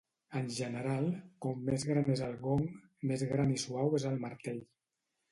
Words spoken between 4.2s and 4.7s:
martell.